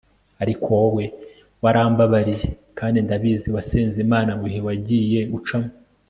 [0.43, 1.05] ariko wowe
[1.63, 5.69] warambabariye kandi ndabizi wasenze Imana mu bihe wagiye ucamo